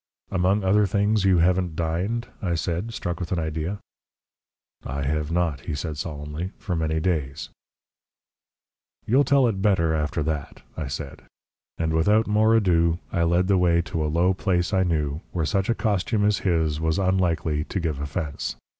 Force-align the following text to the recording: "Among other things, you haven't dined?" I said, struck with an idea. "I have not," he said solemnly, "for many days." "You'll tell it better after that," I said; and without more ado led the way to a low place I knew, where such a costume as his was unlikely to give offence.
"Among 0.31 0.63
other 0.63 0.87
things, 0.87 1.25
you 1.25 1.37
haven't 1.37 1.75
dined?" 1.75 2.25
I 2.41 2.55
said, 2.55 2.91
struck 2.91 3.19
with 3.19 3.31
an 3.31 3.37
idea. 3.37 3.77
"I 4.83 5.03
have 5.03 5.31
not," 5.31 5.59
he 5.59 5.75
said 5.75 5.95
solemnly, 5.95 6.49
"for 6.57 6.75
many 6.75 6.99
days." 6.99 7.49
"You'll 9.05 9.23
tell 9.23 9.45
it 9.45 9.61
better 9.61 9.93
after 9.93 10.23
that," 10.23 10.63
I 10.75 10.87
said; 10.87 11.21
and 11.77 11.93
without 11.93 12.25
more 12.25 12.55
ado 12.55 12.97
led 13.13 13.47
the 13.47 13.59
way 13.59 13.79
to 13.83 14.03
a 14.03 14.07
low 14.09 14.33
place 14.33 14.73
I 14.73 14.81
knew, 14.81 15.21
where 15.33 15.45
such 15.45 15.69
a 15.69 15.75
costume 15.75 16.25
as 16.25 16.39
his 16.39 16.79
was 16.81 16.97
unlikely 16.97 17.65
to 17.65 17.79
give 17.79 17.99
offence. 18.01 18.55